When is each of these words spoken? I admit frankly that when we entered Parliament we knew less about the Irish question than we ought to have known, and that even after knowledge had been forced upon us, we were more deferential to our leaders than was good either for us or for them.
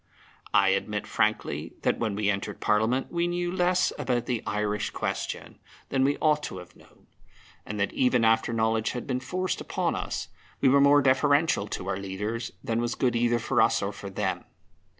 I 0.51 0.69
admit 0.69 1.05
frankly 1.05 1.75
that 1.83 1.99
when 1.99 2.15
we 2.15 2.27
entered 2.31 2.59
Parliament 2.59 3.11
we 3.11 3.27
knew 3.27 3.51
less 3.51 3.93
about 3.99 4.25
the 4.25 4.41
Irish 4.47 4.89
question 4.89 5.59
than 5.89 6.03
we 6.03 6.17
ought 6.17 6.41
to 6.45 6.57
have 6.57 6.75
known, 6.75 7.05
and 7.67 7.79
that 7.79 7.93
even 7.93 8.25
after 8.25 8.51
knowledge 8.51 8.93
had 8.93 9.05
been 9.05 9.19
forced 9.19 9.61
upon 9.61 9.93
us, 9.95 10.29
we 10.59 10.69
were 10.69 10.81
more 10.81 11.03
deferential 11.03 11.67
to 11.67 11.87
our 11.87 11.97
leaders 11.97 12.51
than 12.63 12.81
was 12.81 12.95
good 12.95 13.15
either 13.15 13.37
for 13.37 13.61
us 13.61 13.79
or 13.83 13.91
for 13.93 14.09
them. 14.09 14.43